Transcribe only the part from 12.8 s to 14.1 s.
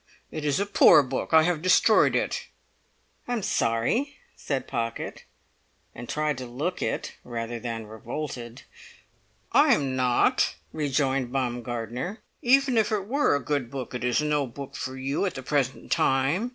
it were a good book, it